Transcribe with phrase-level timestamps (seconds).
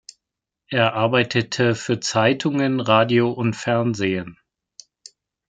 [0.71, 4.39] Er arbeitete für Zeitungen, Radio und Fernsehen.